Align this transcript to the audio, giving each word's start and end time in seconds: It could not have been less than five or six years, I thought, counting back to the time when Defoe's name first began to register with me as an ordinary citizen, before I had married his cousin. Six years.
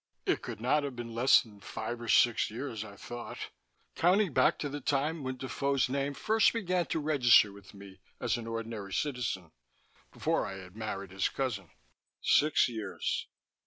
It 0.25 0.41
could 0.41 0.59
not 0.59 0.81
have 0.81 0.95
been 0.95 1.13
less 1.13 1.43
than 1.43 1.59
five 1.59 2.01
or 2.01 2.07
six 2.07 2.49
years, 2.49 2.83
I 2.83 2.95
thought, 2.95 3.51
counting 3.93 4.33
back 4.33 4.57
to 4.57 4.67
the 4.67 4.81
time 4.81 5.21
when 5.23 5.37
Defoe's 5.37 5.89
name 5.89 6.15
first 6.15 6.53
began 6.53 6.87
to 6.87 6.99
register 6.99 7.51
with 7.53 7.75
me 7.75 7.99
as 8.19 8.35
an 8.35 8.47
ordinary 8.47 8.93
citizen, 8.93 9.51
before 10.11 10.43
I 10.47 10.53
had 10.55 10.75
married 10.75 11.11
his 11.11 11.29
cousin. 11.29 11.69
Six 12.19 12.67
years. 12.67 13.27